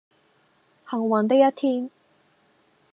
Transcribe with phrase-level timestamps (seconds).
[0.89, 1.91] 幸運的一天